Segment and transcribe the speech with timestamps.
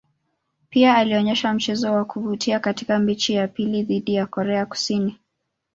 [0.69, 5.17] Pia alionyesha mchezo wa kuvutia katika mechi ya pili dhidi ya Korea Kusini.